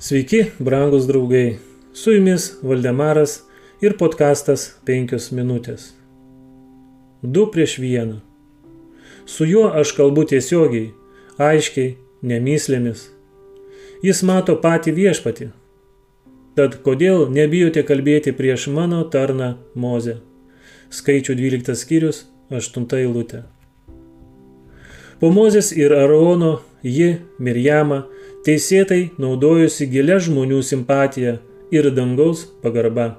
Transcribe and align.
Sveiki, 0.00 0.44
brangus 0.58 1.06
draugai. 1.06 1.58
Su 1.92 2.12
jumis 2.12 2.54
Valdemaras 2.62 3.34
ir 3.84 3.98
podkastas 4.00 4.62
5 4.88 5.26
minutės. 5.36 5.90
Du 7.20 7.42
prieš 7.52 7.74
vieną. 7.82 8.14
Su 9.28 9.44
juo 9.44 9.66
aš 9.68 9.92
kalbu 9.98 10.24
tiesiogiai, 10.30 10.86
aiškiai, 11.36 11.98
nemyslėmis. 12.24 13.02
Jis 14.00 14.22
mato 14.24 14.54
patį 14.62 14.94
viešpatį. 14.96 15.50
Tad 16.56 16.78
kodėl 16.86 17.26
nebijote 17.28 17.84
kalbėti 17.84 18.32
prieš 18.32 18.70
mano 18.72 19.02
tarną 19.04 19.50
Mozę? 19.74 20.16
Skaičių 20.88 21.36
12 21.42 21.76
skyrius, 21.76 22.22
8 22.48 22.88
eilutė. 23.02 23.42
Po 25.20 25.28
Mozės 25.28 25.74
ir 25.76 25.92
Arono 25.92 26.62
ji, 26.80 27.18
Mirjama, 27.36 28.06
teisėtai 28.46 29.10
naudojosi 29.20 29.88
gilia 29.90 30.18
žmonių 30.22 30.60
simpatija 30.64 31.38
ir 31.70 31.90
dangaus 31.94 32.46
pagarba. 32.62 33.18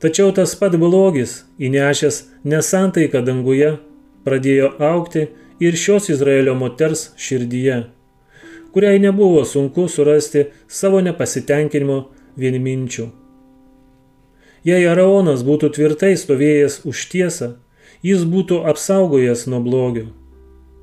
Tačiau 0.00 0.32
tas 0.32 0.54
pat 0.56 0.76
blogis, 0.80 1.42
įnešęs 1.60 2.22
nesantaiką 2.48 3.20
danguje, 3.26 3.74
pradėjo 4.24 4.70
aukti 4.80 5.26
ir 5.60 5.76
šios 5.76 6.08
Izraelio 6.14 6.54
moters 6.56 7.10
širdyje, 7.20 7.82
kuriai 8.72 9.02
nebuvo 9.02 9.42
sunku 9.44 9.88
surasti 9.92 10.46
savo 10.68 11.02
nepasitenkinimo 11.04 11.98
vienminčių. 12.40 13.10
Jei 14.64 14.86
Araonas 14.88 15.44
būtų 15.44 15.72
tvirtai 15.76 16.14
stovėjęs 16.20 16.82
už 16.88 17.04
tiesą, 17.12 17.52
jis 18.04 18.24
būtų 18.28 18.62
apsaugojęs 18.72 19.46
nuo 19.52 19.60
blogio. 19.64 20.08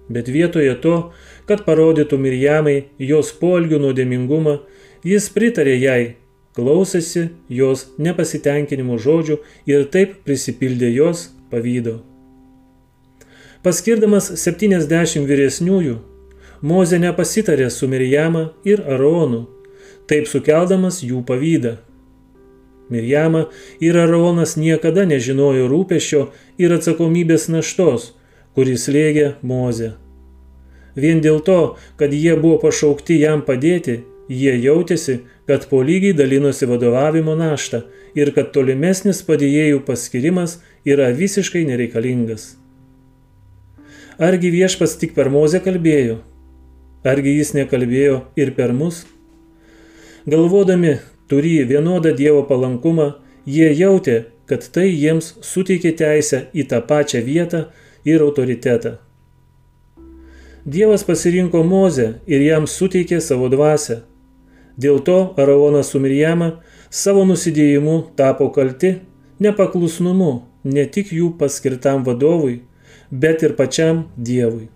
Bet 0.09 0.29
vietoje 0.31 0.73
to, 0.83 1.11
kad 1.47 1.65
parodytų 1.67 2.19
Mirjamai 2.19 2.77
jos 2.99 3.33
polgių 3.35 3.81
nuodėmingumą, 3.83 4.59
jis 5.03 5.27
pritarė 5.35 5.75
jai, 5.77 6.01
klausėsi 6.55 7.29
jos 7.51 7.87
nepasitenkinimo 8.01 8.97
žodžių 8.97 9.39
ir 9.69 9.87
taip 9.93 10.21
prisipildė 10.25 10.91
jos 10.95 11.27
pavydo. 11.51 11.99
Paskirdamas 13.63 14.31
70 14.39 15.27
vyresniųjų, 15.27 15.97
Moze 16.61 16.97
nepasitarė 16.97 17.67
su 17.69 17.85
Mirjama 17.87 18.47
ir 18.65 18.81
Aronu, 18.89 19.43
taip 20.09 20.25
sukeldamas 20.25 21.03
jų 21.05 21.21
pavydą. 21.27 21.75
Mirjama 22.89 23.43
ir 23.83 23.97
Aronas 23.99 24.55
niekada 24.57 25.03
nežinojo 25.05 25.67
rūpešio 25.69 26.21
ir 26.57 26.73
atsakomybės 26.73 27.45
naštos, 27.51 28.13
kuris 28.57 28.87
lėgė 28.89 29.35
Mozę. 29.45 29.91
Vien 30.97 31.19
dėl 31.21 31.43
to, 31.45 31.77
kad 31.99 32.09
jie 32.09 32.33
buvo 32.41 32.57
pašaukti 32.63 33.19
jam 33.21 33.43
padėti, 33.45 33.99
jie 34.33 34.55
jautėsi, 34.57 35.19
kad 35.45 35.67
po 35.69 35.83
lygiai 35.85 36.15
dalinosi 36.17 36.65
vadovavimo 36.65 37.35
naštą 37.37 37.83
ir 38.17 38.33
kad 38.33 38.49
tolimesnis 38.55 39.21
padėjėjų 39.29 39.83
paskirimas 39.85 40.57
yra 40.89 41.11
visiškai 41.13 41.67
nereikalingas. 41.69 42.55
Argi 44.17 44.49
viešpas 44.49 44.97
tik 44.97 45.13
per 45.13 45.29
mozę 45.29 45.61
kalbėjo? 45.61 46.17
Argi 47.05 47.37
jis 47.37 47.53
nekalbėjo 47.53 48.23
ir 48.41 48.55
per 48.57 48.73
mus? 48.73 49.03
Galvodami 50.25 50.97
turį 51.29 51.59
vienodą 51.69 52.17
Dievo 52.17 52.41
palankumą, 52.49 53.11
jie 53.45 53.69
jautė, 53.77 54.23
kad 54.49 54.65
tai 54.73 54.89
jiems 54.89 55.35
suteikė 55.45 55.93
teisę 56.01 56.47
į 56.57 56.71
tą 56.71 56.81
pačią 56.89 57.21
vietą 57.21 57.67
ir 58.07 58.23
autoritetą. 58.23 58.97
Dievas 60.67 61.03
pasirinko 61.07 61.63
Mozę 61.63 62.07
ir 62.27 62.41
jam 62.43 62.67
suteikė 62.67 63.21
savo 63.23 63.47
dvasę. 63.51 64.01
Dėl 64.77 64.99
to 64.99 65.19
Araonas 65.39 65.93
su 65.93 66.01
Mirjama 66.03 66.49
savo 66.89 67.23
nusidėjimu 67.29 67.95
tapo 68.19 68.49
kalti 68.55 68.97
nepaklusnumu 69.39 70.31
ne 70.67 70.83
tik 70.91 71.13
jų 71.15 71.31
paskirtam 71.39 72.03
vadovui, 72.07 72.61
bet 73.11 73.43
ir 73.47 73.55
pačiam 73.59 74.03
Dievui. 74.17 74.67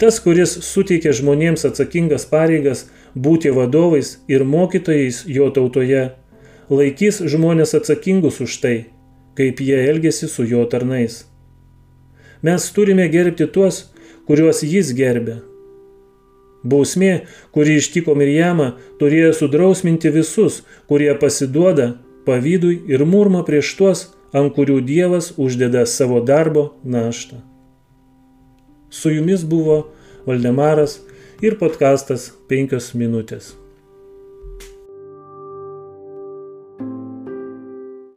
Tas, 0.00 0.18
kuris 0.20 0.58
suteikė 0.64 1.12
žmonėms 1.16 1.64
atsakingas 1.68 2.26
pareigas 2.32 2.86
būti 3.14 3.52
vadovais 3.52 4.16
ir 4.28 4.44
mokytojais 4.44 5.22
jo 5.28 5.48
tautoje, 5.52 6.10
laikys 6.68 7.22
žmonės 7.24 7.72
atsakingus 7.78 8.42
už 8.44 8.60
tai, 8.64 8.76
kaip 9.36 9.60
jie 9.60 9.78
elgesi 9.88 10.28
su 10.28 10.44
jo 10.44 10.64
tarnais. 10.68 11.24
Mes 12.42 12.70
turime 12.72 13.08
gerbti 13.08 13.46
tuos, 13.52 13.86
kuriuos 14.26 14.62
jis 14.66 14.92
gerbė. 14.96 15.40
Bausmė, 16.66 17.26
kuri 17.54 17.76
ištiko 17.80 18.16
Mirjamą, 18.18 18.72
turėjo 19.00 19.32
sudrausminti 19.38 20.10
visus, 20.10 20.62
kurie 20.90 21.12
pasiduoda 21.20 21.92
pavydui 22.26 22.80
ir 22.90 23.04
murma 23.06 23.44
prieš 23.46 23.74
tuos, 23.78 24.06
ant 24.34 24.54
kurių 24.56 24.80
Dievas 24.84 25.32
uždeda 25.38 25.86
savo 25.86 26.20
darbo 26.20 26.72
naštą. 26.84 27.38
Su 28.90 29.12
jumis 29.14 29.44
buvo 29.44 29.84
Valdemaras 30.26 30.98
ir 31.42 31.58
podkastas 31.60 32.32
5 32.50 32.92
minutės. 32.98 33.54